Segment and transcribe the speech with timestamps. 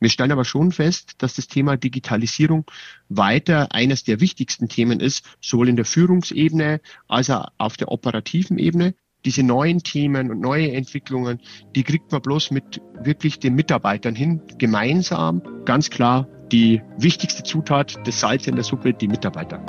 [0.00, 2.64] Wir stellen aber schon fest, dass das Thema Digitalisierung
[3.08, 8.58] weiter eines der wichtigsten Themen ist, sowohl in der Führungsebene als auch auf der operativen
[8.58, 8.94] Ebene.
[9.24, 11.40] Diese neuen Themen und neue Entwicklungen,
[11.74, 15.42] die kriegt man bloß mit wirklich den Mitarbeitern hin, gemeinsam.
[15.64, 19.60] Ganz klar die wichtigste Zutat des Salz in der Suppe, die Mitarbeiter.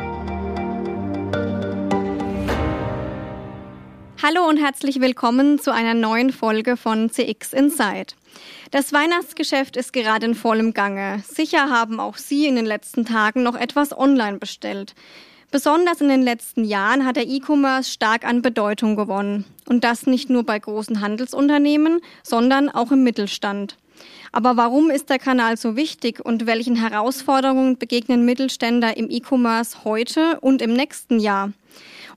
[4.21, 8.13] Hallo und herzlich willkommen zu einer neuen Folge von CX Inside.
[8.71, 11.23] Das Weihnachtsgeschäft ist gerade in vollem Gange.
[11.27, 14.93] Sicher haben auch Sie in den letzten Tagen noch etwas online bestellt.
[15.51, 19.45] Besonders in den letzten Jahren hat der E-Commerce stark an Bedeutung gewonnen.
[19.67, 23.75] Und das nicht nur bei großen Handelsunternehmen, sondern auch im Mittelstand.
[24.31, 30.39] Aber warum ist der Kanal so wichtig und welchen Herausforderungen begegnen Mittelständler im E-Commerce heute
[30.41, 31.51] und im nächsten Jahr?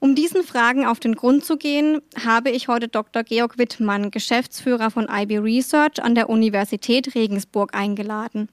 [0.03, 3.23] Um diesen Fragen auf den Grund zu gehen, habe ich heute Dr.
[3.23, 8.49] Georg Wittmann, Geschäftsführer von IB Research an der Universität Regensburg, eingeladen.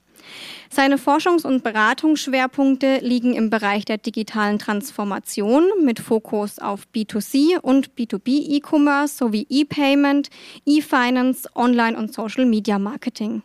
[0.70, 7.95] Seine Forschungs- und Beratungsschwerpunkte liegen im Bereich der digitalen Transformation mit Fokus auf B2C und
[7.95, 10.30] B2B E-Commerce sowie E-Payment,
[10.67, 13.42] E-Finance, Online- und Social-Media-Marketing.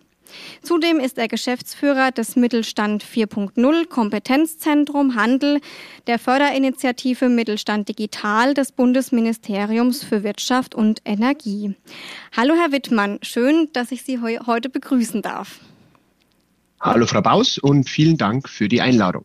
[0.63, 5.61] Zudem ist er Geschäftsführer des Mittelstand 4.0 Kompetenzzentrum Handel
[6.07, 11.75] der Förderinitiative Mittelstand Digital des Bundesministeriums für Wirtschaft und Energie.
[12.37, 15.61] Hallo Herr Wittmann, schön, dass ich Sie he heute begrüßen darf.
[16.81, 19.25] Hallo Frau Baus und vielen Dank für die Einladung.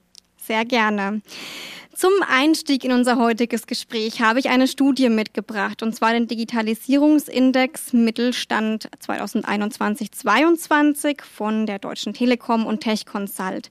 [0.50, 1.22] Sehr gerne.
[1.94, 7.94] Zum Einstieg in unser heutiges Gespräch habe ich eine Studie mitgebracht, und zwar den Digitalisierungsindex
[7.94, 13.70] Mittelstand 2021-22 von der Deutschen Telekom und Tech Consult.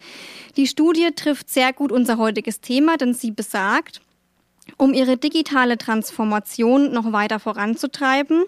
[0.57, 4.01] Die Studie trifft sehr gut unser heutiges Thema, denn sie besagt,
[4.77, 8.45] um ihre digitale Transformation noch weiter voranzutreiben,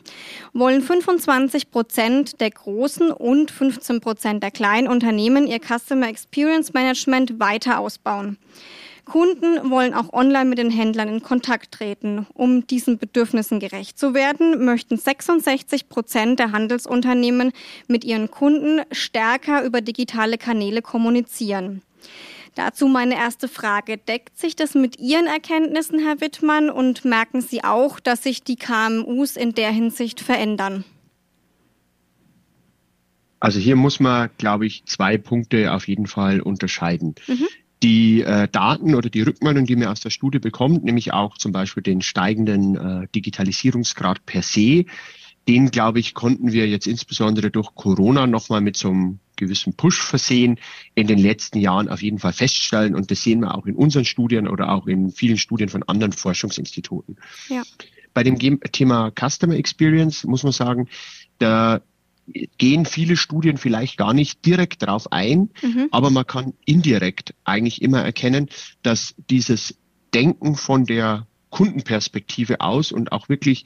[0.53, 7.41] wollen 25 Prozent der großen und 15 Prozent der kleinen Unternehmen ihr Customer Experience Management
[7.41, 8.37] weiter ausbauen.
[9.11, 12.29] Kunden wollen auch online mit den Händlern in Kontakt treten.
[12.33, 17.53] Um diesen Bedürfnissen gerecht zu werden, möchten 66 Prozent der Handelsunternehmen
[17.89, 21.83] mit ihren Kunden stärker über digitale Kanäle kommunizieren.
[22.55, 23.99] Dazu meine erste Frage.
[23.99, 28.57] Deckt sich das mit Ihren Erkenntnissen, Herr Wittmann, und merken Sie auch, dass sich die
[28.57, 30.85] KMUs in der Hinsicht verändern?
[33.39, 37.15] Also hier muss man, glaube ich, zwei Punkte auf jeden Fall unterscheiden.
[37.27, 37.47] Mhm
[37.83, 41.53] die äh, Daten oder die Rückmeldung, die man aus der Studie bekommt, nämlich auch zum
[41.53, 44.85] Beispiel den steigenden äh, Digitalisierungsgrad per se,
[45.49, 50.03] den, glaube ich, konnten wir jetzt insbesondere durch Corona nochmal mit so einem gewissen Push
[50.03, 50.61] versehen
[50.95, 52.95] in den letzten Jahren auf jeden Fall feststellen.
[52.95, 56.13] Und das sehen wir auch in unseren Studien oder auch in vielen Studien von anderen
[56.13, 57.17] Forschungsinstituten.
[57.49, 57.63] Ja.
[58.15, 60.89] Bei dem Thema Customer Experience muss man sagen,
[61.39, 61.81] da
[62.59, 65.89] gehen viele Studien vielleicht gar nicht direkt darauf ein, mhm.
[65.91, 68.49] aber man kann indirekt eigentlich immer erkennen,
[68.83, 69.77] dass dieses
[70.15, 73.65] Denken von der Kundenperspektive aus und auch wirklich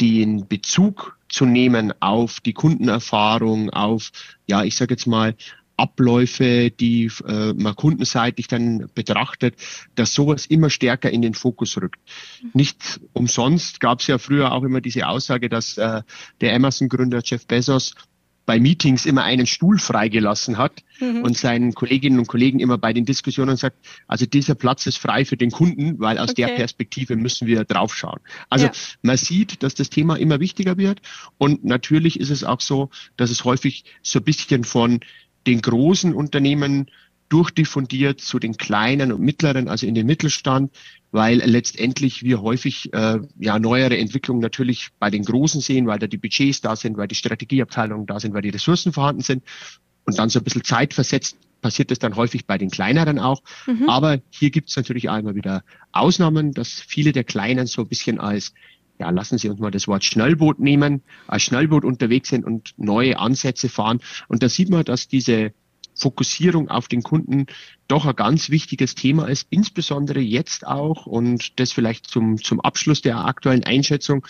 [0.00, 4.10] den Bezug zu nehmen auf die Kundenerfahrung, auf,
[4.46, 5.34] ja, ich sage jetzt mal,
[5.76, 9.56] Abläufe, die äh, man kundenseitig dann betrachtet,
[9.94, 12.00] dass sowas immer stärker in den Fokus rückt.
[12.42, 12.50] Mhm.
[12.54, 16.02] Nicht umsonst gab es ja früher auch immer diese Aussage, dass äh,
[16.40, 17.94] der Amazon-Gründer Jeff Bezos
[18.44, 21.22] bei Meetings immer einen Stuhl freigelassen hat mhm.
[21.22, 23.76] und seinen Kolleginnen und Kollegen immer bei den Diskussionen sagt,
[24.08, 26.46] also dieser Platz ist frei für den Kunden, weil aus okay.
[26.46, 28.20] der Perspektive müssen wir draufschauen.
[28.50, 28.72] Also ja.
[29.02, 31.00] man sieht, dass das Thema immer wichtiger wird
[31.38, 35.00] und natürlich ist es auch so, dass es häufig so ein bisschen von
[35.46, 36.90] den großen Unternehmen
[37.32, 40.70] durchdiffundiert zu den kleinen und mittleren, also in den Mittelstand,
[41.12, 46.06] weil letztendlich wir häufig äh, ja neuere Entwicklungen natürlich bei den Großen sehen, weil da
[46.06, 49.44] die Budgets da sind, weil die Strategieabteilungen da sind, weil die Ressourcen vorhanden sind
[50.04, 53.40] und dann so ein bisschen zeitversetzt passiert das dann häufig bei den kleineren auch.
[53.66, 53.88] Mhm.
[53.88, 57.88] Aber hier gibt es natürlich auch immer wieder Ausnahmen, dass viele der Kleinen so ein
[57.88, 58.52] bisschen als
[58.98, 63.18] ja, lassen Sie uns mal das Wort Schnellboot nehmen, als Schnellboot unterwegs sind und neue
[63.18, 64.00] Ansätze fahren.
[64.28, 65.52] Und da sieht man, dass diese
[66.02, 67.46] Fokussierung auf den Kunden
[67.86, 73.02] doch ein ganz wichtiges Thema ist, insbesondere jetzt auch und das vielleicht zum, zum Abschluss
[73.02, 74.26] der aktuellen Einschätzung.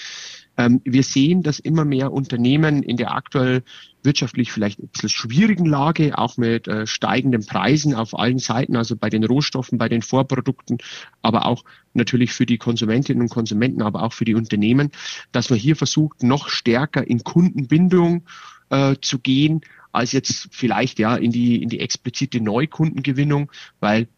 [0.58, 3.62] Ähm, wir sehen, dass immer mehr Unternehmen in der aktuell
[4.02, 8.96] wirtschaftlich vielleicht ein bisschen schwierigen Lage, auch mit äh, steigenden Preisen auf allen Seiten, also
[8.96, 10.78] bei den Rohstoffen, bei den Vorprodukten,
[11.22, 11.64] aber auch
[11.94, 14.90] natürlich für die Konsumentinnen und Konsumenten, aber auch für die Unternehmen,
[15.30, 18.24] dass man hier versucht, noch stärker in Kundenbindung
[18.68, 24.08] äh, zu gehen als jetzt vielleicht ja in die, in die explizite Neukundengewinnung, weil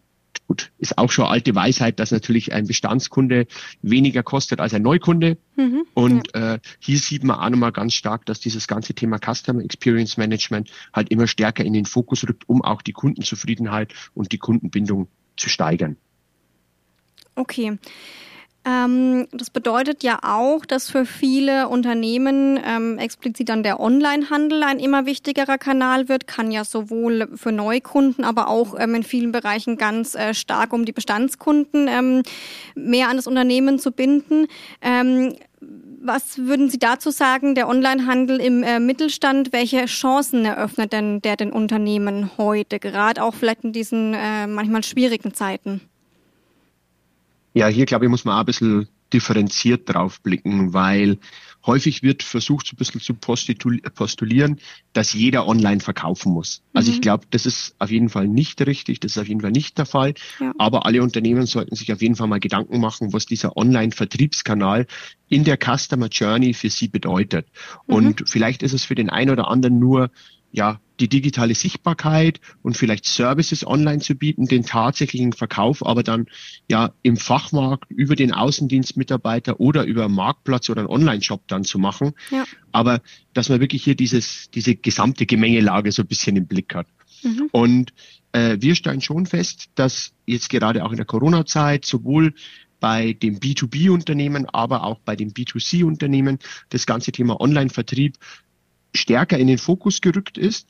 [0.46, 3.46] gut, ist auch schon alte Weisheit, dass natürlich ein Bestandskunde
[3.82, 5.38] weniger kostet als ein Neukunde.
[5.56, 6.54] Mhm, und ja.
[6.54, 10.70] äh, hier sieht man auch nochmal ganz stark, dass dieses ganze Thema Customer Experience Management
[10.92, 15.48] halt immer stärker in den Fokus rückt, um auch die Kundenzufriedenheit und die Kundenbindung zu
[15.48, 15.96] steigern.
[17.36, 17.78] Okay.
[18.66, 24.78] Ähm, das bedeutet ja auch, dass für viele Unternehmen ähm, explizit dann der Onlinehandel ein
[24.78, 29.76] immer wichtigerer Kanal wird, kann ja sowohl für Neukunden, aber auch ähm, in vielen Bereichen
[29.76, 32.22] ganz äh, stark, um die Bestandskunden ähm,
[32.74, 34.46] mehr an das Unternehmen zu binden.
[34.80, 35.34] Ähm,
[36.06, 41.36] was würden Sie dazu sagen, der Onlinehandel im äh, Mittelstand, welche Chancen eröffnet denn der
[41.36, 45.80] den Unternehmen heute, gerade auch vielleicht in diesen äh, manchmal schwierigen Zeiten?
[47.54, 51.18] Ja, hier glaube ich, muss man auch ein bisschen differenziert drauf blicken, weil
[51.66, 54.58] häufig wird versucht, so ein bisschen zu postulieren,
[54.92, 56.62] dass jeder online verkaufen muss.
[56.72, 56.96] Also mhm.
[56.96, 59.78] ich glaube, das ist auf jeden Fall nicht richtig, das ist auf jeden Fall nicht
[59.78, 60.14] der Fall.
[60.40, 60.52] Ja.
[60.58, 64.86] Aber alle Unternehmen sollten sich auf jeden Fall mal Gedanken machen, was dieser Online-Vertriebskanal
[65.28, 67.46] in der Customer Journey für sie bedeutet.
[67.86, 67.94] Mhm.
[67.94, 70.10] Und vielleicht ist es für den einen oder anderen nur
[70.54, 76.26] ja, die digitale Sichtbarkeit und vielleicht Services online zu bieten, den tatsächlichen Verkauf aber dann
[76.70, 81.80] ja im Fachmarkt über den Außendienstmitarbeiter oder über einen Marktplatz oder einen Online-Shop dann zu
[81.80, 82.12] machen.
[82.30, 82.44] Ja.
[82.70, 83.02] Aber
[83.32, 86.86] dass man wirklich hier dieses, diese gesamte Gemengelage so ein bisschen im Blick hat.
[87.24, 87.48] Mhm.
[87.50, 87.92] Und
[88.30, 92.32] äh, wir stellen schon fest, dass jetzt gerade auch in der Corona-Zeit sowohl
[92.78, 98.18] bei dem B2B-Unternehmen, aber auch bei den B2C-Unternehmen das ganze Thema Online-Vertrieb
[98.94, 100.68] stärker in den Fokus gerückt ist.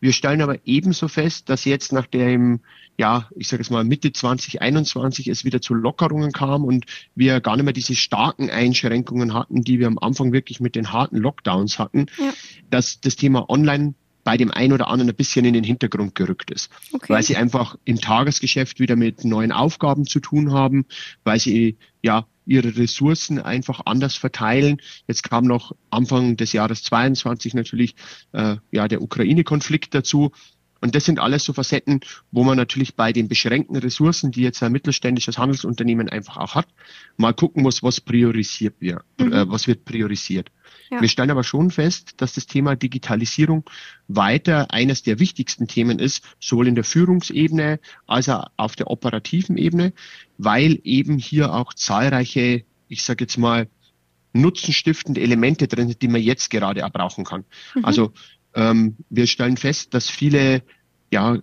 [0.00, 2.60] Wir stellen aber ebenso fest, dass jetzt nach der im,
[2.98, 7.56] ja, ich sage es mal Mitte 2021 es wieder zu Lockerungen kam und wir gar
[7.56, 11.78] nicht mehr diese starken Einschränkungen hatten, die wir am Anfang wirklich mit den harten Lockdowns
[11.78, 12.32] hatten, ja.
[12.70, 16.50] dass das Thema Online bei dem einen oder anderen ein bisschen in den Hintergrund gerückt
[16.50, 17.12] ist, okay.
[17.12, 20.84] weil sie einfach im Tagesgeschäft wieder mit neuen Aufgaben zu tun haben,
[21.22, 24.80] weil sie ja ihre Ressourcen einfach anders verteilen.
[25.06, 27.94] Jetzt kam noch Anfang des Jahres 22 natürlich
[28.32, 30.32] äh, ja der Ukraine-Konflikt dazu.
[30.80, 32.00] Und das sind alles so Facetten,
[32.30, 36.68] wo man natürlich bei den beschränkten Ressourcen, die jetzt ein mittelständisches Handelsunternehmen einfach auch hat,
[37.16, 39.32] mal gucken muss, was priorisiert wird, mhm.
[39.32, 40.50] äh, was wird priorisiert.
[40.90, 41.00] Ja.
[41.00, 43.64] Wir stellen aber schon fest, dass das Thema Digitalisierung
[44.06, 49.56] weiter eines der wichtigsten Themen ist, sowohl in der Führungsebene als auch auf der operativen
[49.56, 49.92] Ebene,
[50.38, 53.68] weil eben hier auch zahlreiche, ich sage jetzt mal,
[54.32, 57.44] nutzenstiftende Elemente drin sind, die man jetzt gerade auch brauchen kann.
[57.74, 57.84] Mhm.
[57.84, 58.12] Also
[58.56, 60.62] ähm, wir stellen fest, dass viele
[61.12, 61.38] ja,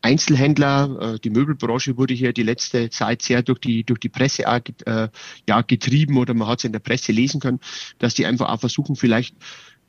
[0.00, 4.44] Einzelhändler, äh, die Möbelbranche wurde hier die letzte Zeit sehr durch die, durch die Presse
[4.44, 5.08] äh,
[5.48, 7.60] ja, getrieben oder man hat es in der Presse lesen können,
[7.98, 9.36] dass die einfach auch versuchen, vielleicht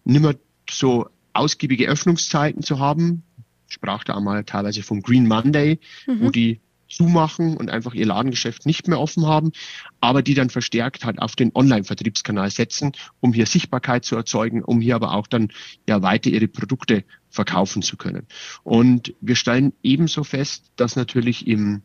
[0.04, 0.36] nicht mehr
[0.70, 3.24] so ausgiebige Öffnungszeiten zu haben.
[3.68, 6.22] Ich sprach da einmal teilweise vom Green Monday, mhm.
[6.22, 6.60] wo die
[6.92, 9.52] zumachen und einfach ihr Ladengeschäft nicht mehr offen haben,
[10.00, 14.82] aber die dann verstärkt halt auf den Online-Vertriebskanal setzen, um hier Sichtbarkeit zu erzeugen, um
[14.82, 15.50] hier aber auch dann
[15.88, 18.28] ja weiter ihre Produkte verkaufen zu können.
[18.64, 21.82] Und wir stellen ebenso fest, dass natürlich im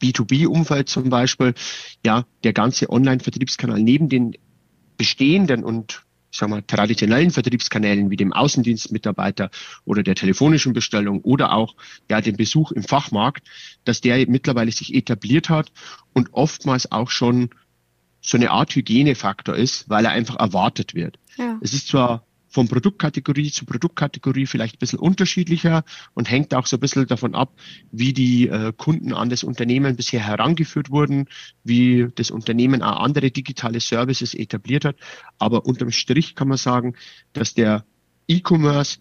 [0.00, 1.54] B2B-Umfeld zum Beispiel,
[2.04, 4.34] ja, der ganze Online-Vertriebskanal neben den
[4.96, 9.50] bestehenden und ich sag mal, traditionellen Vertriebskanälen wie dem Außendienstmitarbeiter
[9.84, 11.74] oder der telefonischen Bestellung oder auch
[12.10, 13.46] ja dem Besuch im Fachmarkt,
[13.84, 15.72] dass der mittlerweile sich etabliert hat
[16.12, 17.50] und oftmals auch schon
[18.20, 21.18] so eine Art Hygienefaktor ist, weil er einfach erwartet wird.
[21.36, 21.58] Ja.
[21.62, 25.84] Es ist zwar von Produktkategorie zu Produktkategorie vielleicht ein bisschen unterschiedlicher
[26.14, 27.52] und hängt auch so ein bisschen davon ab,
[27.92, 31.26] wie die äh, Kunden an das Unternehmen bisher herangeführt wurden,
[31.64, 34.96] wie das Unternehmen auch andere digitale Services etabliert hat.
[35.38, 36.94] Aber unterm Strich kann man sagen,
[37.32, 37.84] dass der
[38.28, 38.98] E-Commerce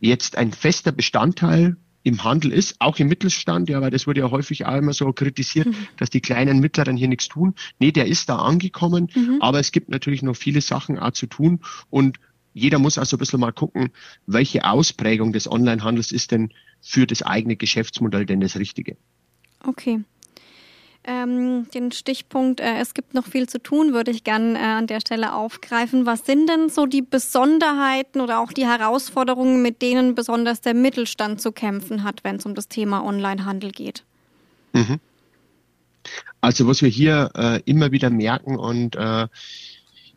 [0.00, 4.30] jetzt ein fester Bestandteil im Handel ist, auch im Mittelstand, ja, weil das wurde ja
[4.30, 5.74] häufig auch immer so kritisiert, mhm.
[5.96, 7.54] dass die kleinen Mittleren hier nichts tun.
[7.78, 9.38] Nee, der ist da angekommen, mhm.
[9.40, 12.18] aber es gibt natürlich noch viele Sachen auch zu tun und
[12.54, 13.90] jeder muss also ein bisschen mal gucken,
[14.26, 18.96] welche Ausprägung des Onlinehandels ist denn für das eigene Geschäftsmodell denn das Richtige.
[19.66, 20.00] Okay.
[21.06, 24.86] Ähm, den Stichpunkt, äh, es gibt noch viel zu tun, würde ich gerne äh, an
[24.86, 26.06] der Stelle aufgreifen.
[26.06, 31.42] Was sind denn so die Besonderheiten oder auch die Herausforderungen, mit denen besonders der Mittelstand
[31.42, 34.02] zu kämpfen hat, wenn es um das Thema Onlinehandel geht?
[34.72, 34.98] Mhm.
[36.40, 39.28] Also was wir hier äh, immer wieder merken und äh,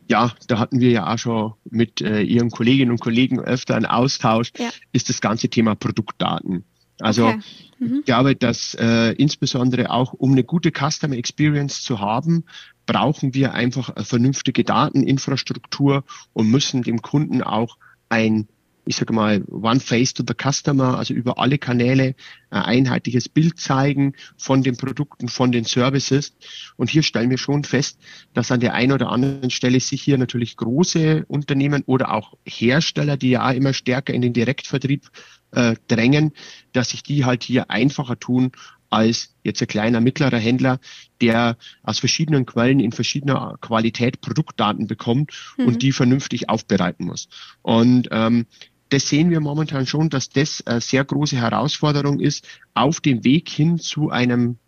[0.08, 3.86] ja, da hatten wir ja auch schon mit äh, Ihren Kolleginnen und Kollegen öfter einen
[3.86, 4.70] Austausch, ja.
[4.92, 6.64] ist das ganze Thema Produktdaten.
[7.00, 7.40] Also okay.
[7.78, 7.98] mhm.
[8.00, 12.44] ich glaube, dass äh, insbesondere auch um eine gute Customer Experience zu haben,
[12.86, 17.76] brauchen wir einfach vernünftige Dateninfrastruktur und müssen dem Kunden auch
[18.08, 18.48] ein
[18.88, 22.14] ich sage mal, One Face to the Customer, also über alle Kanäle
[22.48, 26.34] ein einheitliches Bild zeigen von den Produkten, von den Services.
[26.76, 27.98] Und hier stellen wir schon fest,
[28.32, 33.18] dass an der einen oder anderen Stelle sich hier natürlich große Unternehmen oder auch Hersteller,
[33.18, 35.10] die ja auch immer stärker in den Direktvertrieb
[35.50, 36.32] äh, drängen,
[36.72, 38.52] dass sich die halt hier einfacher tun
[38.90, 40.80] als jetzt ein kleiner mittlerer Händler,
[41.20, 45.66] der aus verschiedenen Quellen in verschiedener Qualität Produktdaten bekommt mhm.
[45.66, 47.28] und die vernünftig aufbereiten muss.
[47.60, 48.46] Und ähm,
[48.90, 53.48] das sehen wir momentan schon, dass das eine sehr große Herausforderung ist auf dem Weg
[53.48, 54.58] hin zu einem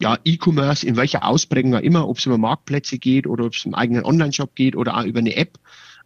[0.00, 3.64] ja, E-Commerce, in welcher Ausprägung auch immer, ob es über Marktplätze geht oder ob es
[3.64, 5.58] im eigenen Online-Shop geht oder auch über eine App,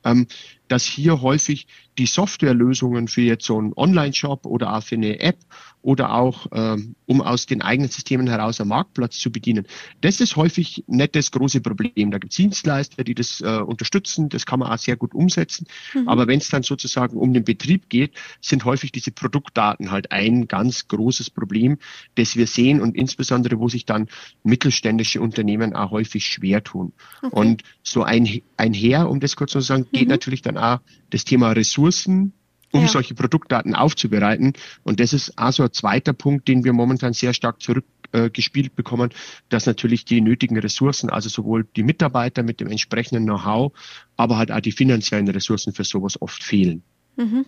[0.04, 0.26] ähm,
[0.68, 1.66] dass hier häufig
[1.98, 5.38] die Softwarelösungen für jetzt so einen Online-Shop oder auch für eine App
[5.82, 9.66] oder auch ähm, um aus den eigenen Systemen heraus einen Marktplatz zu bedienen.
[10.00, 12.10] Das ist häufig nicht das große Problem.
[12.10, 15.66] Da gibt es Dienstleister, die das äh, unterstützen, das kann man auch sehr gut umsetzen.
[15.92, 16.08] Mhm.
[16.08, 20.46] Aber wenn es dann sozusagen um den Betrieb geht, sind häufig diese Produktdaten halt ein
[20.46, 21.78] ganz großes Problem,
[22.14, 24.08] das wir sehen und insbesondere, wo sich dann
[24.44, 26.92] mittelständische Unternehmen auch häufig schwer tun.
[27.22, 27.34] Okay.
[27.34, 30.10] Und so ein, einher, um das kurz zu sagen, geht mhm.
[30.10, 30.80] natürlich dann auch
[31.10, 32.32] das Thema Ressourcen
[32.72, 32.88] um ja.
[32.88, 34.54] solche Produktdaten aufzubereiten.
[34.82, 39.10] Und das ist also ein zweiter Punkt, den wir momentan sehr stark zurückgespielt äh, bekommen,
[39.50, 43.72] dass natürlich die nötigen Ressourcen, also sowohl die Mitarbeiter mit dem entsprechenden Know-how,
[44.16, 46.82] aber halt auch die finanziellen Ressourcen für sowas oft fehlen.
[47.16, 47.44] Mhm.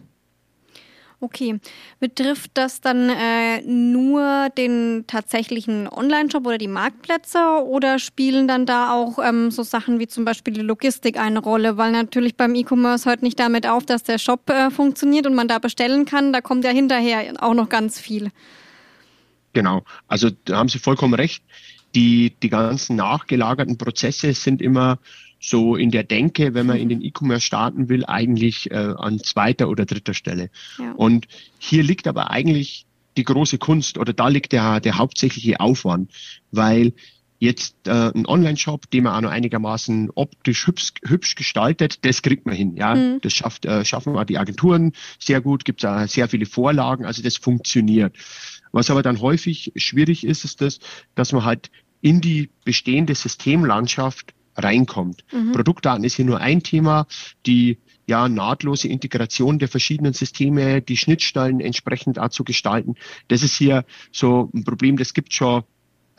[1.20, 1.58] Okay.
[2.00, 8.92] Betrifft das dann äh, nur den tatsächlichen Online-Shop oder die Marktplätze oder spielen dann da
[8.92, 11.76] auch ähm, so Sachen wie zum Beispiel die Logistik eine Rolle?
[11.76, 15.48] Weil natürlich beim E-Commerce hört nicht damit auf, dass der Shop äh, funktioniert und man
[15.48, 16.32] da bestellen kann.
[16.32, 18.30] Da kommt ja hinterher auch noch ganz viel.
[19.54, 19.82] Genau.
[20.08, 21.42] Also da haben Sie vollkommen recht.
[21.94, 24.98] Die, die ganzen nachgelagerten Prozesse sind immer
[25.40, 29.68] so in der Denke, wenn man in den E-Commerce starten will, eigentlich äh, an zweiter
[29.68, 30.50] oder dritter Stelle.
[30.78, 30.92] Ja.
[30.92, 31.26] Und
[31.58, 32.86] hier liegt aber eigentlich
[33.16, 36.10] die große Kunst oder da liegt der, der hauptsächliche Aufwand,
[36.50, 36.94] weil
[37.38, 42.46] jetzt äh, ein Online-Shop, den man auch noch einigermaßen optisch hübsch, hübsch gestaltet, das kriegt
[42.46, 42.76] man hin.
[42.76, 43.20] Ja, mhm.
[43.20, 45.64] das schafft, äh, schaffen auch die Agenturen sehr gut.
[45.64, 48.16] Gibt es sehr viele Vorlagen, also das funktioniert.
[48.72, 50.80] Was aber dann häufig schwierig ist, ist das,
[51.14, 51.70] dass man halt
[52.04, 55.24] in die bestehende Systemlandschaft reinkommt.
[55.32, 55.52] Mhm.
[55.52, 57.06] Produktdaten ist hier nur ein Thema.
[57.46, 62.96] Die ja, nahtlose Integration der verschiedenen Systeme, die Schnittstellen entsprechend auch zu gestalten.
[63.28, 65.62] Das ist hier so ein Problem, das gibt schon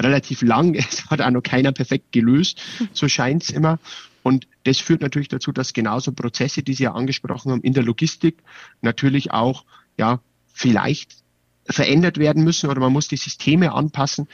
[0.01, 0.74] relativ lang.
[0.89, 2.60] Es hat auch noch keiner perfekt gelöst.
[2.92, 3.77] So scheint es immer.
[4.24, 7.84] Und das führt natürlich dazu, dass genauso Prozesse, die Sie ja angesprochen haben, in der
[7.84, 8.42] Logistik
[8.82, 9.65] natürlich auch,
[10.00, 10.20] ja,
[10.51, 11.12] vielleicht
[11.68, 14.27] verändert werden müssen oder man muss die Systeme anpassen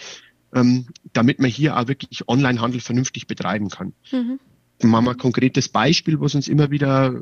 [0.53, 3.93] ähm, damit man hier auch wirklich Onlinehandel vernünftig betreiben kann.
[4.11, 4.39] Mhm.
[4.83, 7.21] Machen wir ein konkretes Beispiel, was uns immer wieder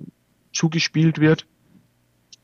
[0.53, 1.45] zugespielt wird,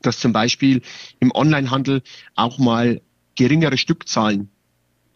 [0.02, 0.82] dass zum Beispiel
[1.20, 2.02] im Onlinehandel
[2.34, 3.00] auch mal
[3.34, 4.50] geringere Stückzahlen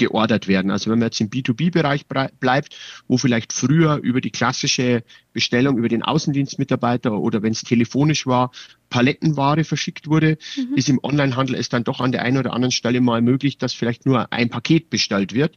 [0.00, 0.71] geordert werden.
[0.71, 2.75] Also wenn man jetzt im B2B-Bereich bleibt,
[3.07, 8.50] wo vielleicht früher über die klassische Bestellung über den Außendienstmitarbeiter oder wenn es telefonisch war,
[8.88, 10.75] Palettenware verschickt wurde, mhm.
[10.75, 13.75] ist im Onlinehandel es dann doch an der einen oder anderen Stelle mal möglich, dass
[13.75, 15.57] vielleicht nur ein Paket bestellt wird.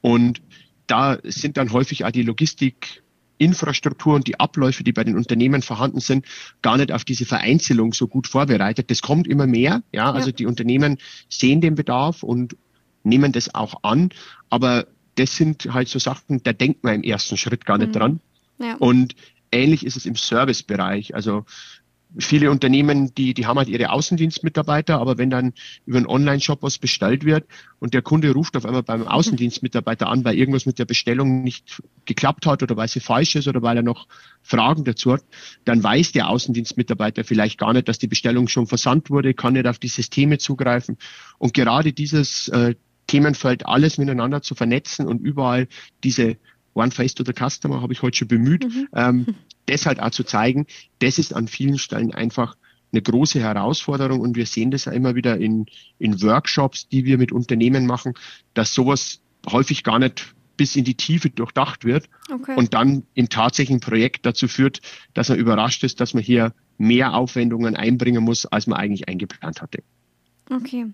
[0.00, 0.40] Und
[0.86, 3.02] da sind dann häufig auch die Logistik
[3.40, 6.26] Infrastruktur und die Abläufe, die bei den Unternehmen vorhanden sind,
[6.60, 8.90] gar nicht auf diese Vereinzelung so gut vorbereitet.
[8.90, 9.82] Das kommt immer mehr.
[9.92, 10.98] Ja, also die Unternehmen
[11.30, 12.56] sehen den Bedarf und
[13.02, 14.10] nehmen das auch an,
[14.48, 17.98] aber das sind halt so Sachen, da denkt man im ersten Schritt gar nicht mhm.
[17.98, 18.20] dran.
[18.58, 18.76] Ja.
[18.76, 19.14] Und
[19.52, 21.14] ähnlich ist es im Servicebereich.
[21.14, 21.44] Also
[22.18, 25.52] viele Unternehmen, die, die haben halt ihre Außendienstmitarbeiter, aber wenn dann
[25.86, 27.44] über einen Online-Shop was bestellt wird
[27.78, 31.82] und der Kunde ruft auf einmal beim Außendienstmitarbeiter an, weil irgendwas mit der Bestellung nicht
[32.06, 34.08] geklappt hat oder weil sie falsch ist oder weil er noch
[34.42, 35.22] Fragen dazu hat,
[35.64, 39.66] dann weiß der Außendienstmitarbeiter vielleicht gar nicht, dass die Bestellung schon versandt wurde, kann nicht
[39.66, 40.98] auf die Systeme zugreifen.
[41.38, 42.74] Und gerade dieses äh,
[43.10, 45.66] Themenfeld alles miteinander zu vernetzen und überall
[46.04, 46.36] diese
[46.74, 48.88] One Face to the Customer habe ich heute schon bemüht, mhm.
[48.94, 49.26] ähm,
[49.66, 50.66] das halt auch zu zeigen,
[51.00, 52.56] das ist an vielen Stellen einfach
[52.92, 55.66] eine große Herausforderung und wir sehen das ja immer wieder in,
[55.98, 58.14] in Workshops, die wir mit Unternehmen machen,
[58.54, 62.54] dass sowas häufig gar nicht bis in die Tiefe durchdacht wird okay.
[62.54, 64.80] und dann im tatsächlichen Projekt dazu führt,
[65.14, 69.62] dass man überrascht ist, dass man hier mehr Aufwendungen einbringen muss, als man eigentlich eingeplant
[69.62, 69.82] hatte.
[70.48, 70.86] Okay.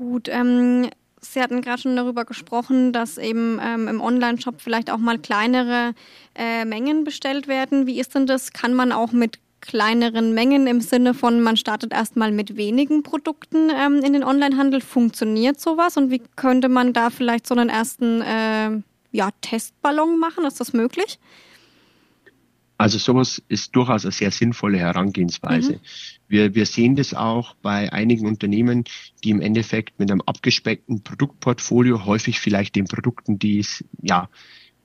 [0.00, 0.88] Gut, ähm,
[1.20, 5.92] Sie hatten gerade schon darüber gesprochen, dass eben ähm, im Online-Shop vielleicht auch mal kleinere
[6.34, 7.86] äh, Mengen bestellt werden.
[7.86, 8.54] Wie ist denn das?
[8.54, 13.68] Kann man auch mit kleineren Mengen im Sinne von, man startet erstmal mit wenigen Produkten
[13.68, 14.80] ähm, in den Online-Handel?
[14.80, 15.98] Funktioniert sowas?
[15.98, 18.70] Und wie könnte man da vielleicht so einen ersten äh,
[19.12, 20.46] ja, Testballon machen?
[20.46, 21.18] Ist das möglich?
[22.80, 25.74] Also sowas ist durchaus eine sehr sinnvolle Herangehensweise.
[25.74, 25.80] Mhm.
[26.28, 28.84] Wir, wir sehen das auch bei einigen Unternehmen,
[29.22, 34.30] die im Endeffekt mit einem abgespeckten Produktportfolio häufig vielleicht den Produkten, die es ja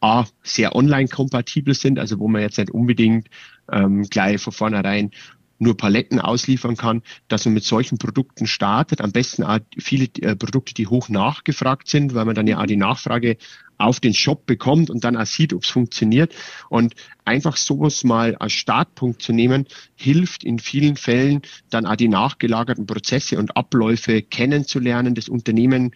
[0.02, 3.30] A, sehr online-kompatibel sind, also wo man jetzt nicht unbedingt
[3.72, 5.12] ähm, gleich von vornherein
[5.58, 9.02] nur Paletten ausliefern kann, dass man mit solchen Produkten startet.
[9.02, 12.66] Am besten auch viele äh, Produkte, die hoch nachgefragt sind, weil man dann ja auch
[12.66, 13.38] die Nachfrage
[13.78, 16.34] auf den Shop bekommt und dann auch sieht, ob es funktioniert.
[16.70, 16.96] Und
[17.26, 22.86] einfach sowas mal als Startpunkt zu nehmen, hilft in vielen Fällen dann auch die nachgelagerten
[22.86, 25.94] Prozesse und Abläufe kennenzulernen, das Unternehmen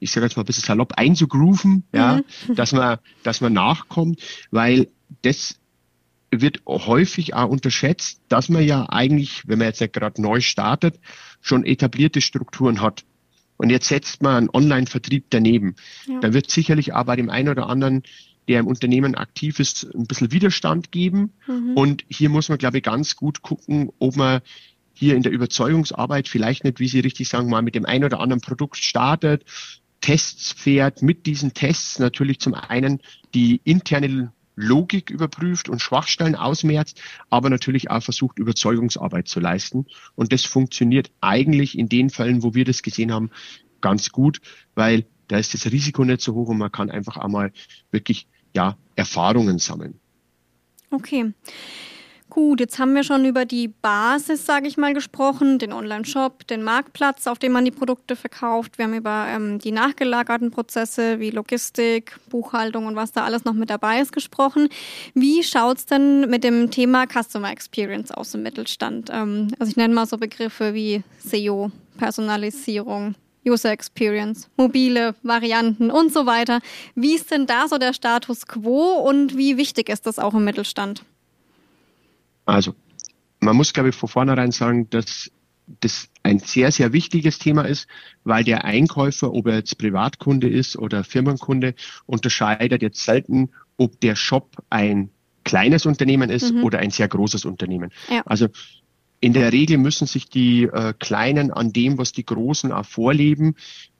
[0.00, 2.54] ich sage jetzt mal ein bisschen salopp einzugrooven, ja, mhm.
[2.54, 4.88] dass man, dass man nachkommt, weil
[5.20, 5.60] das
[6.40, 10.98] wird häufig auch unterschätzt, dass man ja eigentlich, wenn man jetzt nicht gerade neu startet,
[11.40, 13.04] schon etablierte Strukturen hat.
[13.58, 15.76] Und jetzt setzt man einen Online-Vertrieb daneben.
[16.06, 16.20] Ja.
[16.20, 18.02] Dann wird sicherlich auch bei dem einen oder anderen,
[18.48, 21.32] der im Unternehmen aktiv ist, ein bisschen Widerstand geben.
[21.46, 21.74] Mhm.
[21.74, 24.40] Und hier muss man, glaube ich, ganz gut gucken, ob man
[24.94, 28.20] hier in der Überzeugungsarbeit vielleicht nicht, wie Sie richtig sagen, mal mit dem einen oder
[28.20, 29.44] anderen Produkt startet,
[30.00, 33.00] Tests fährt, mit diesen Tests natürlich zum einen
[33.34, 39.86] die interne Logik überprüft und Schwachstellen ausmerzt, aber natürlich auch versucht, Überzeugungsarbeit zu leisten.
[40.14, 43.30] Und das funktioniert eigentlich in den Fällen, wo wir das gesehen haben,
[43.80, 44.40] ganz gut,
[44.74, 47.52] weil da ist das Risiko nicht so hoch und man kann einfach einmal
[47.90, 49.98] wirklich ja Erfahrungen sammeln.
[50.90, 51.32] Okay.
[52.34, 56.62] Gut, jetzt haben wir schon über die Basis, sage ich mal, gesprochen, den Online-Shop, den
[56.62, 58.78] Marktplatz, auf dem man die Produkte verkauft.
[58.78, 63.52] Wir haben über ähm, die nachgelagerten Prozesse wie Logistik, Buchhaltung und was da alles noch
[63.52, 64.70] mit dabei ist gesprochen.
[65.12, 69.10] Wie schaut es denn mit dem Thema Customer Experience aus im Mittelstand?
[69.12, 73.14] Ähm, also ich nenne mal so Begriffe wie SEO, Personalisierung,
[73.46, 76.60] User Experience, mobile Varianten und so weiter.
[76.94, 80.44] Wie ist denn da so der Status quo und wie wichtig ist das auch im
[80.46, 81.04] Mittelstand?
[82.44, 82.74] Also,
[83.40, 85.30] man muss, glaube ich, von vornherein sagen, dass
[85.80, 87.86] das ein sehr, sehr wichtiges Thema ist,
[88.24, 91.74] weil der Einkäufer, ob er jetzt Privatkunde ist oder Firmenkunde,
[92.06, 95.10] unterscheidet jetzt selten, ob der Shop ein
[95.44, 96.64] kleines Unternehmen ist mhm.
[96.64, 97.90] oder ein sehr großes Unternehmen.
[98.10, 98.22] Ja.
[98.26, 98.48] Also
[99.20, 103.54] in der Regel müssen sich die äh, Kleinen an dem, was die Großen auch vorleben,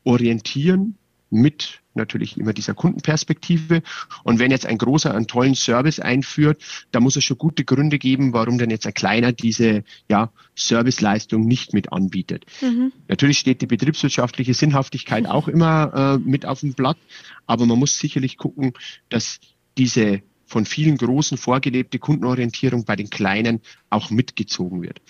[0.04, 0.96] orientieren
[1.30, 3.82] mit natürlich immer dieser Kundenperspektive.
[4.24, 7.98] Und wenn jetzt ein großer einen tollen Service einführt, da muss es schon gute Gründe
[7.98, 12.46] geben, warum dann jetzt ein kleiner diese ja, Serviceleistung nicht mit anbietet.
[12.60, 12.92] Mhm.
[13.08, 16.98] Natürlich steht die betriebswirtschaftliche Sinnhaftigkeit auch immer äh, mit auf dem Blatt,
[17.46, 18.72] aber man muss sicherlich gucken,
[19.08, 19.40] dass
[19.78, 25.00] diese von vielen Großen vorgelebte Kundenorientierung bei den Kleinen auch mitgezogen wird.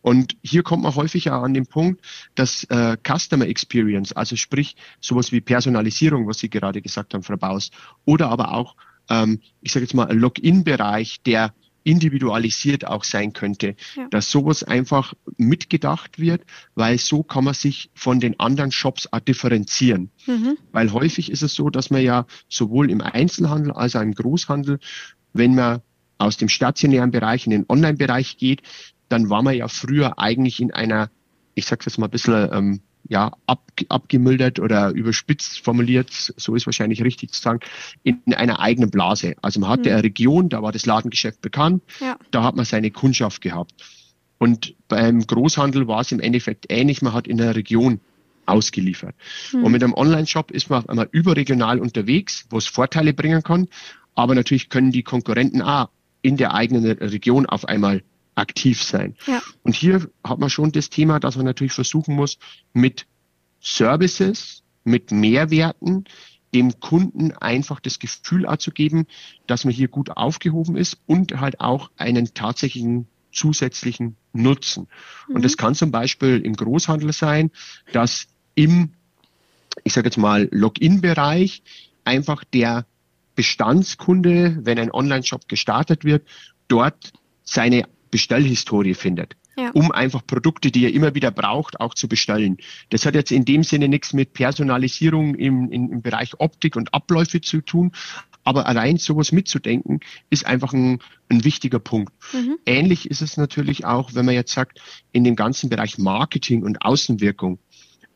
[0.00, 2.00] Und hier kommt man häufig auch an den Punkt,
[2.36, 7.36] dass äh, Customer Experience, also sprich sowas wie Personalisierung, was Sie gerade gesagt haben, Frau
[7.36, 7.72] Baus,
[8.04, 8.76] oder aber auch,
[9.10, 11.52] ähm, ich sage jetzt mal, Login-Bereich, der
[11.84, 14.08] individualisiert auch sein könnte, ja.
[14.10, 16.42] dass sowas einfach mitgedacht wird,
[16.74, 20.10] weil so kann man sich von den anderen Shops auch differenzieren.
[20.26, 20.58] Mhm.
[20.72, 24.78] Weil häufig ist es so, dass man ja sowohl im Einzelhandel als auch im Großhandel,
[25.32, 25.80] wenn man
[26.18, 28.62] aus dem stationären Bereich in den Online-Bereich geht,
[29.08, 31.10] dann war man ja früher eigentlich in einer,
[31.54, 36.66] ich sage jetzt mal ein bisschen ähm, ja, ab, abgemildert oder überspitzt formuliert, so ist
[36.66, 37.60] wahrscheinlich richtig zu sagen,
[38.02, 39.34] in einer eigenen Blase.
[39.42, 39.96] Also man hatte mhm.
[39.96, 42.16] eine Region, da war das Ladengeschäft bekannt, ja.
[42.30, 43.72] da hat man seine Kundschaft gehabt.
[44.38, 48.00] Und beim Großhandel war es im Endeffekt ähnlich, man hat in der Region
[48.46, 49.14] ausgeliefert.
[49.52, 49.64] Mhm.
[49.64, 53.68] Und mit einem Online-Shop ist man einmal überregional unterwegs, wo es Vorteile bringen kann,
[54.14, 55.88] aber natürlich können die Konkurrenten auch
[56.22, 58.02] in der eigenen Region auf einmal
[58.34, 59.16] aktiv sein.
[59.26, 59.42] Ja.
[59.62, 62.38] Und hier hat man schon das Thema, dass man natürlich versuchen muss,
[62.72, 63.06] mit
[63.60, 66.04] Services, mit Mehrwerten,
[66.54, 69.06] dem Kunden einfach das Gefühl abzugeben,
[69.46, 74.88] dass man hier gut aufgehoben ist und halt auch einen tatsächlichen zusätzlichen Nutzen.
[75.28, 75.36] Mhm.
[75.36, 77.50] Und das kann zum Beispiel im Großhandel sein,
[77.92, 78.92] dass im,
[79.84, 81.62] ich sage jetzt mal, Login-Bereich
[82.04, 82.86] einfach der
[83.34, 86.28] Bestandskunde, wenn ein Online-Shop gestartet wird,
[86.68, 87.12] dort
[87.44, 89.36] seine Bestellhistorie findet.
[89.54, 89.70] Ja.
[89.72, 92.56] um einfach Produkte, die er immer wieder braucht, auch zu bestellen.
[92.88, 96.94] Das hat jetzt in dem Sinne nichts mit Personalisierung im, im, im Bereich Optik und
[96.94, 97.92] Abläufe zu tun,
[98.44, 102.14] aber allein sowas mitzudenken, ist einfach ein, ein wichtiger Punkt.
[102.32, 102.58] Mhm.
[102.64, 104.80] Ähnlich ist es natürlich auch, wenn man jetzt sagt,
[105.12, 107.58] in dem ganzen Bereich Marketing und Außenwirkung.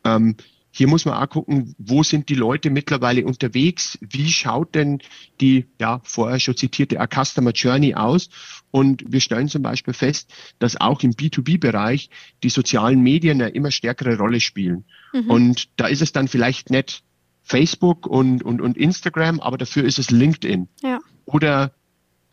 [0.03, 0.37] Ähm,
[0.77, 3.97] hier muss man auch gucken, wo sind die Leute mittlerweile unterwegs?
[3.99, 4.99] Wie schaut denn
[5.41, 8.29] die, ja, vorher schon zitierte Customer Journey aus?
[8.69, 12.11] Und wir stellen zum Beispiel fest, dass auch im B2B-Bereich
[12.43, 14.85] die sozialen Medien eine immer stärkere Rolle spielen.
[15.13, 15.31] Mhm.
[15.31, 17.01] Und da ist es dann vielleicht nicht
[17.41, 20.67] Facebook und, und, und Instagram, aber dafür ist es LinkedIn.
[20.83, 20.99] Ja.
[21.25, 21.71] Oder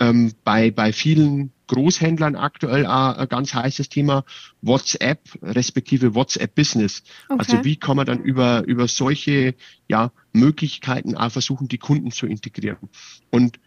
[0.00, 4.24] ähm, bei, bei vielen Großhändlern aktuell auch ein ganz heißes Thema
[4.62, 7.03] WhatsApp respektive WhatsApp Business.
[7.29, 7.38] Okay.
[7.38, 9.55] Also wie kann man dann über, über solche
[9.88, 12.88] ja, Möglichkeiten auch versuchen, die Kunden zu integrieren.
[13.31, 13.59] Und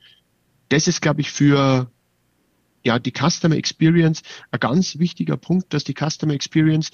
[0.70, 1.90] das ist, glaube ich, für
[2.84, 6.92] ja, die Customer Experience ein ganz wichtiger Punkt, dass die Customer Experience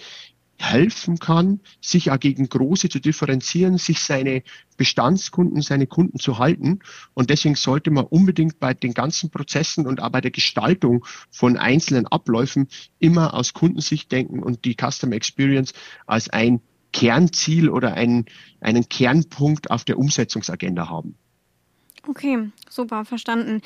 [0.63, 4.43] helfen kann, sich auch gegen große zu differenzieren, sich seine
[4.77, 6.79] Bestandskunden, seine Kunden zu halten.
[7.13, 11.57] Und deswegen sollte man unbedingt bei den ganzen Prozessen und auch bei der Gestaltung von
[11.57, 12.67] einzelnen Abläufen
[12.99, 15.73] immer aus Kundensicht denken und die Customer Experience
[16.05, 16.61] als ein
[16.93, 18.25] Kernziel oder ein,
[18.61, 21.15] einen Kernpunkt auf der Umsetzungsagenda haben.
[22.07, 23.61] Okay, super, verstanden.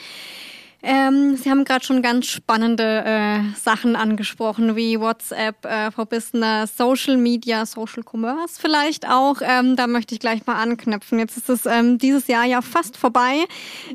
[0.83, 6.77] Ähm, Sie haben gerade schon ganz spannende äh, Sachen angesprochen, wie WhatsApp äh, for Business,
[6.77, 9.37] Social Media, Social Commerce vielleicht auch.
[9.41, 11.17] Ähm, da möchte ich gleich mal anknüpfen.
[11.17, 13.45] Jetzt ist es ähm, dieses Jahr ja fast vorbei.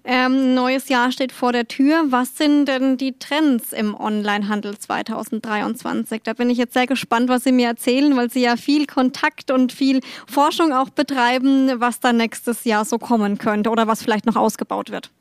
[0.05, 2.07] Ähm, neues Jahr steht vor der Tür.
[2.09, 6.23] Was sind denn die Trends im Onlinehandel 2023?
[6.25, 9.53] Da bin ich jetzt sehr gespannt, was Sie mir erzählen, weil Sie ja viel Kontakt
[9.53, 14.27] und viel Forschung auch betreiben, was da nächstes Jahr so kommen könnte oder was vielleicht
[14.27, 15.13] noch ausgebaut wird.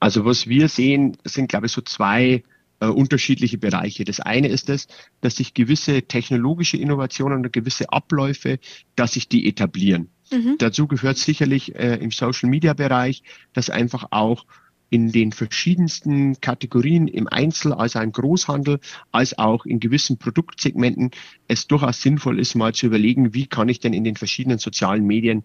[0.00, 2.42] Also was wir sehen, sind, glaube ich, so zwei
[2.80, 4.04] äh, unterschiedliche Bereiche.
[4.04, 4.88] Das eine ist es,
[5.20, 8.58] dass sich gewisse technologische Innovationen und gewisse Abläufe,
[8.96, 10.10] dass sich die etablieren.
[10.30, 10.56] Mhm.
[10.58, 14.44] Dazu gehört sicherlich äh, im Social-Media-Bereich, dass einfach auch
[14.88, 18.78] in den verschiedensten Kategorien im Einzel, also im Großhandel,
[19.10, 21.10] als auch in gewissen Produktsegmenten
[21.48, 25.04] es durchaus sinnvoll ist, mal zu überlegen, wie kann ich denn in den verschiedenen sozialen
[25.04, 25.44] Medien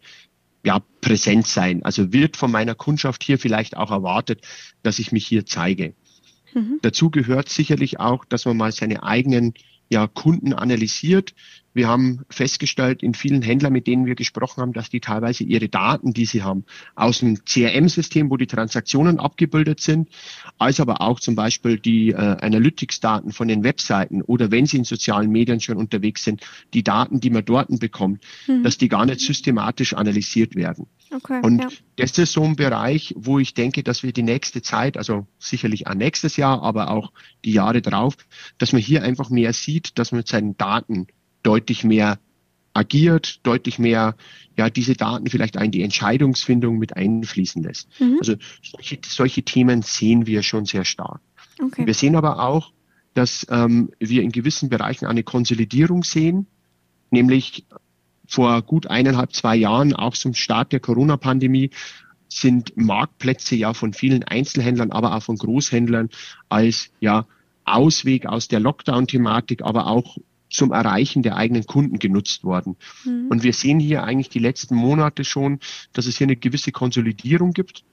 [0.63, 1.83] ja, präsent sein.
[1.83, 4.45] Also wird von meiner Kundschaft hier vielleicht auch erwartet,
[4.83, 5.95] dass ich mich hier zeige.
[6.53, 6.79] Mhm.
[6.81, 9.53] Dazu gehört sicherlich auch, dass man mal seine eigenen
[9.89, 11.33] ja, Kunden analysiert.
[11.73, 15.69] Wir haben festgestellt in vielen Händlern, mit denen wir gesprochen haben, dass die teilweise ihre
[15.69, 20.09] Daten, die sie haben, aus dem CRM-System, wo die Transaktionen abgebildet sind,
[20.57, 24.83] als aber auch zum Beispiel die äh, Analytics-Daten von den Webseiten oder wenn sie in
[24.83, 26.41] sozialen Medien schon unterwegs sind,
[26.73, 28.63] die Daten, die man dort bekommt, mhm.
[28.63, 30.87] dass die gar nicht systematisch analysiert werden.
[31.13, 31.69] Okay, und ja.
[31.97, 35.87] das ist so ein Bereich, wo ich denke, dass wir die nächste Zeit, also sicherlich
[35.87, 37.11] auch nächstes Jahr, aber auch
[37.43, 38.15] die Jahre drauf,
[38.57, 41.07] dass man hier einfach mehr sieht, dass man mit seinen Daten
[41.43, 42.19] deutlich mehr
[42.73, 44.15] agiert, deutlich mehr
[44.57, 47.89] ja diese Daten vielleicht in die Entscheidungsfindung mit einfließen lässt.
[47.99, 48.17] Mhm.
[48.19, 51.21] Also solche, solche Themen sehen wir schon sehr stark.
[51.61, 51.85] Okay.
[51.85, 52.71] Wir sehen aber auch,
[53.13, 56.47] dass ähm, wir in gewissen Bereichen eine Konsolidierung sehen,
[57.09, 57.65] nämlich
[58.25, 61.71] vor gut eineinhalb, zwei Jahren, auch zum Start der Corona-Pandemie,
[62.29, 66.09] sind Marktplätze ja von vielen Einzelhändlern, aber auch von Großhändlern
[66.47, 67.27] als ja
[67.65, 70.17] Ausweg aus der Lockdown-Thematik, aber auch
[70.51, 72.75] zum Erreichen der eigenen Kunden genutzt worden.
[73.05, 73.27] Mhm.
[73.29, 75.59] Und wir sehen hier eigentlich die letzten Monate schon,
[75.93, 77.83] dass es hier eine gewisse Konsolidierung gibt.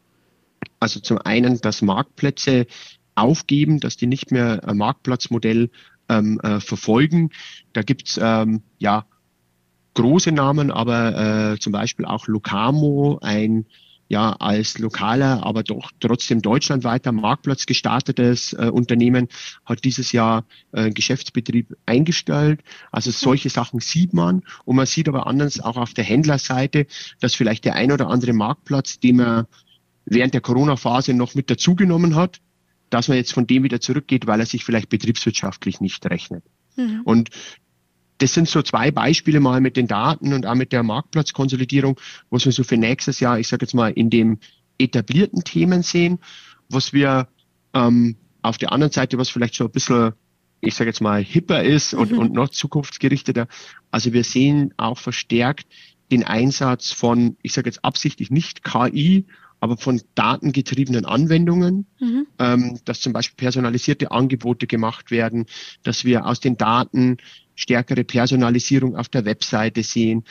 [0.80, 2.66] Also zum einen, dass Marktplätze
[3.14, 5.70] aufgeben, dass die nicht mehr ein Marktplatzmodell
[6.08, 7.30] ähm, äh, verfolgen.
[7.72, 9.06] Da gibt's ähm, ja
[9.94, 13.66] große Namen, aber äh, zum Beispiel auch Locamo, ein
[14.08, 19.28] ja als lokaler, aber doch trotzdem deutschlandweiter Marktplatz gestartetes äh, Unternehmen
[19.64, 22.60] hat dieses Jahr äh, Geschäftsbetrieb eingestellt.
[22.90, 26.86] Also solche Sachen sieht man und man sieht aber anders auch auf der Händlerseite,
[27.20, 29.46] dass vielleicht der ein oder andere Marktplatz, den man
[30.06, 32.40] während der Corona-Phase noch mit dazugenommen hat,
[32.90, 36.44] dass man jetzt von dem wieder zurückgeht, weil er sich vielleicht betriebswirtschaftlich nicht rechnet.
[36.76, 37.02] Mhm.
[37.04, 37.30] Und
[38.18, 41.98] das sind so zwei Beispiele mal mit den Daten und auch mit der Marktplatzkonsolidierung,
[42.30, 44.38] was wir so für nächstes Jahr, ich sage jetzt mal, in dem
[44.78, 46.18] etablierten Themen sehen,
[46.68, 47.28] was wir
[47.74, 50.12] ähm, auf der anderen Seite, was vielleicht so ein bisschen,
[50.60, 52.18] ich sage jetzt mal, hipper ist und, mhm.
[52.18, 53.46] und noch zukunftsgerichteter.
[53.90, 55.66] Also wir sehen auch verstärkt
[56.10, 59.26] den Einsatz von, ich sage jetzt absichtlich nicht KI,
[59.60, 62.26] aber von datengetriebenen Anwendungen, mhm.
[62.38, 65.46] ähm, dass zum Beispiel personalisierte Angebote gemacht werden,
[65.82, 67.16] dass wir aus den Daten
[67.58, 70.24] stärkere Personalisierung auf der Webseite sehen,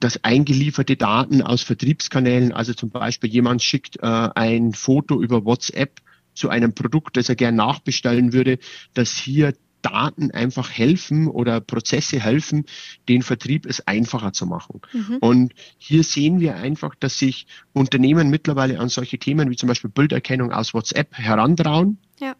[0.00, 6.00] dass eingelieferte Daten aus Vertriebskanälen, also zum Beispiel jemand schickt äh, ein Foto über WhatsApp
[6.34, 8.58] zu einem Produkt, das er gern nachbestellen würde,
[8.92, 12.64] dass hier Daten einfach helfen oder Prozesse helfen,
[13.08, 14.80] den Vertrieb es einfacher zu machen.
[14.92, 15.18] Mhm.
[15.20, 19.90] Und hier sehen wir einfach, dass sich Unternehmen mittlerweile an solche Themen wie zum Beispiel
[19.90, 22.34] Bilderkennung aus WhatsApp herantrauen, ja.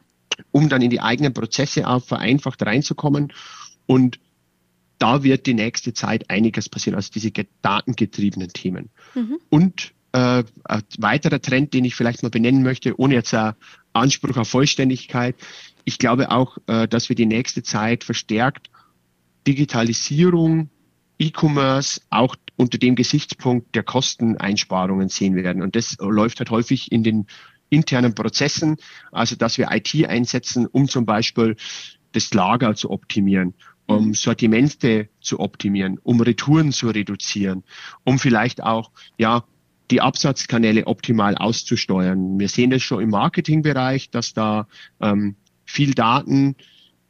[0.51, 3.33] Um dann in die eigenen Prozesse auch vereinfacht reinzukommen.
[3.87, 4.19] Und
[4.99, 7.31] da wird die nächste Zeit einiges passieren, also diese
[7.63, 8.91] datengetriebenen Themen.
[9.15, 9.39] Mhm.
[9.51, 13.55] Und äh, ein weiterer Trend, den ich vielleicht mal benennen möchte, ohne jetzt einen
[13.93, 15.35] Anspruch auf Vollständigkeit,
[15.85, 18.71] ich glaube auch, äh, dass wir die nächste Zeit verstärkt
[19.47, 20.71] Digitalisierung,
[21.19, 25.63] E-Commerce, auch unter dem Gesichtspunkt der Kosteneinsparungen sehen werden.
[25.63, 27.27] Und das läuft halt häufig in den
[27.75, 28.77] internen Prozessen,
[29.13, 31.57] also dass wir IT einsetzen, um zum Beispiel
[32.13, 33.55] das Lager zu optimieren,
[33.87, 34.15] um mhm.
[34.15, 37.65] Sortimente zu optimieren, um Retouren zu reduzieren,
[38.05, 39.45] um vielleicht auch, ja,
[39.91, 42.41] die Absatzkanäle optimal auszusteuern.
[42.41, 44.67] Wir sehen das schon im Marketingbereich, dass da
[45.01, 46.57] ähm, viel Daten,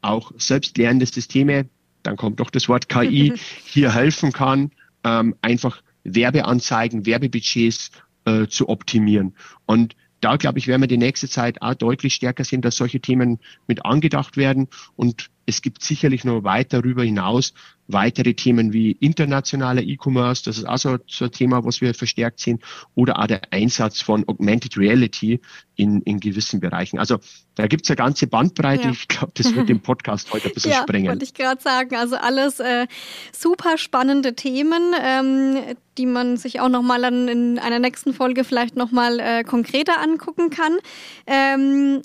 [0.01, 1.69] auch selbstlernende Systeme,
[2.03, 3.33] dann kommt doch das Wort KI,
[3.65, 4.73] hier helfen kann,
[5.05, 7.91] ähm, einfach Werbeanzeigen, Werbebudgets
[8.25, 9.35] äh, zu optimieren.
[9.67, 13.01] Und da, glaube ich, werden wir die nächste Zeit auch deutlich stärker sehen, dass solche
[13.01, 14.69] Themen mit angedacht werden.
[14.97, 17.53] Und es gibt sicherlich noch weit darüber hinaus
[17.87, 20.45] weitere Themen wie internationaler E-Commerce.
[20.45, 22.61] Das ist also so ein Thema, was wir verstärkt sehen.
[22.95, 25.41] Oder auch der Einsatz von Augmented Reality
[25.77, 26.99] in, in gewissen Bereichen.
[26.99, 27.19] Also
[27.57, 28.85] da gibt es eine ganze Bandbreite.
[28.85, 28.91] Ja.
[28.91, 31.09] Ich glaube, das wird den Podcast heute ein bisschen ja, sprengen.
[31.09, 31.95] wollte ich gerade sagen.
[31.97, 32.87] Also alles äh,
[33.33, 39.21] super spannende Themen, ähm, die man sich auch nochmal in einer nächsten Folge vielleicht nochmal
[39.21, 40.79] äh, konkreter angucken kann.
[41.27, 42.03] Ähm,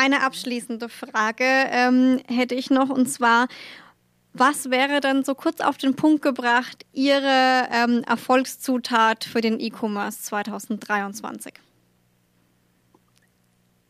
[0.00, 3.48] eine abschließende Frage ähm, hätte ich noch und zwar,
[4.32, 10.22] was wäre dann so kurz auf den Punkt gebracht Ihre ähm, Erfolgszutat für den E-Commerce
[10.22, 11.52] 2023?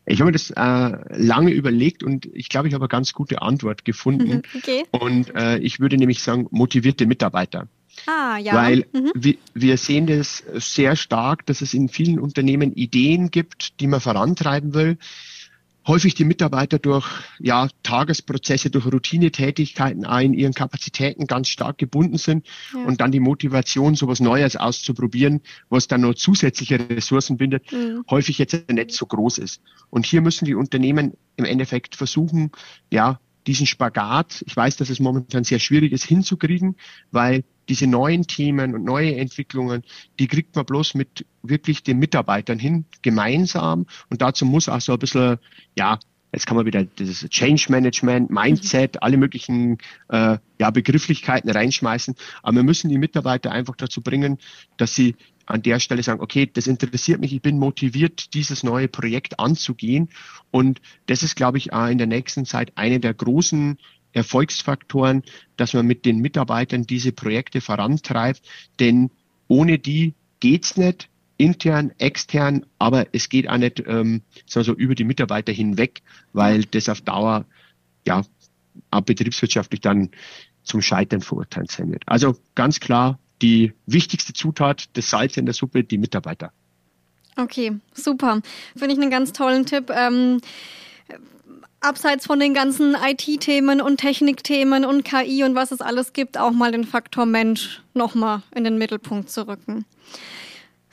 [0.05, 3.41] Ich habe mir das äh, lange überlegt und ich glaube, ich habe eine ganz gute
[3.41, 4.41] Antwort gefunden.
[4.57, 4.83] Okay.
[4.91, 7.67] Und äh, ich würde nämlich sagen, motivierte Mitarbeiter.
[8.07, 8.53] Ah, ja.
[8.53, 9.11] Weil mhm.
[9.13, 14.01] wir, wir sehen das sehr stark, dass es in vielen Unternehmen Ideen gibt, die man
[14.01, 14.97] vorantreiben will
[15.87, 17.07] häufig die Mitarbeiter durch
[17.39, 22.83] ja, Tagesprozesse, durch Routinetätigkeiten in ihren Kapazitäten ganz stark gebunden sind ja.
[22.83, 28.03] und dann die Motivation, sowas Neues auszuprobieren, was dann noch zusätzliche Ressourcen bindet, mhm.
[28.09, 29.61] häufig jetzt nicht so groß ist.
[29.89, 32.51] Und hier müssen die Unternehmen im Endeffekt versuchen,
[32.91, 36.75] ja, diesen Spagat, ich weiß, dass es momentan sehr schwierig ist, hinzukriegen,
[37.09, 39.83] weil diese neuen Themen und neue Entwicklungen,
[40.19, 43.85] die kriegt man bloß mit wirklich den Mitarbeitern hin, gemeinsam.
[44.09, 45.37] Und dazu muss auch so ein bisschen,
[45.77, 45.97] ja,
[46.33, 49.77] jetzt kann man wieder das Change Management, Mindset, alle möglichen
[50.09, 52.13] äh, ja, Begrifflichkeiten reinschmeißen.
[52.43, 54.37] Aber wir müssen die Mitarbeiter einfach dazu bringen,
[54.75, 58.89] dass sie an der Stelle sagen, okay, das interessiert mich, ich bin motiviert, dieses neue
[58.89, 60.09] Projekt anzugehen.
[60.51, 63.77] Und das ist, glaube ich, in der nächsten Zeit eine der großen
[64.13, 65.23] Erfolgsfaktoren,
[65.57, 68.41] dass man mit den Mitarbeitern diese Projekte vorantreibt.
[68.79, 69.11] Denn
[69.47, 75.03] ohne die geht's nicht, intern, extern, aber es geht auch nicht ähm, so über die
[75.03, 76.01] Mitarbeiter hinweg,
[76.33, 77.45] weil das auf Dauer
[78.05, 78.21] ja
[78.91, 80.11] auch betriebswirtschaftlich dann
[80.63, 82.03] zum Scheitern verurteilt sein wird.
[82.05, 86.53] Also ganz klar die wichtigste Zutat, das Salz in der Suppe, die Mitarbeiter.
[87.37, 88.41] Okay, super.
[88.75, 89.89] Finde ich einen ganz tollen Tipp.
[89.89, 90.41] Ähm,
[91.81, 96.51] abseits von den ganzen IT-Themen und Technikthemen und KI und was es alles gibt, auch
[96.51, 99.85] mal den Faktor Mensch nochmal in den Mittelpunkt zu rücken.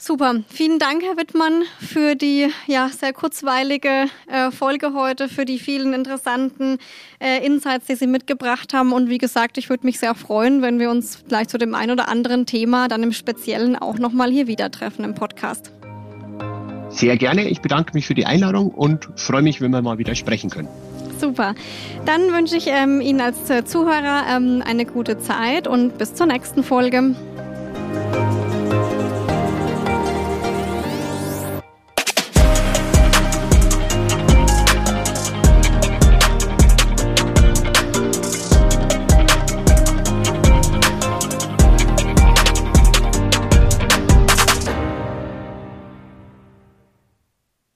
[0.01, 0.45] Super.
[0.49, 5.93] Vielen Dank, Herr Wittmann, für die ja, sehr kurzweilige äh, Folge heute, für die vielen
[5.93, 6.79] interessanten
[7.19, 8.93] äh, Insights, die Sie mitgebracht haben.
[8.93, 11.91] Und wie gesagt, ich würde mich sehr freuen, wenn wir uns gleich zu dem ein
[11.91, 15.73] oder anderen Thema dann im Speziellen auch nochmal hier wieder treffen im Podcast.
[16.99, 17.49] Sehr gerne.
[17.49, 20.67] Ich bedanke mich für die Einladung und freue mich, wenn wir mal wieder sprechen können.
[21.21, 21.55] Super.
[22.07, 26.27] Dann wünsche ich ähm, Ihnen als äh, Zuhörer ähm, eine gute Zeit und bis zur
[26.27, 27.15] nächsten Folge.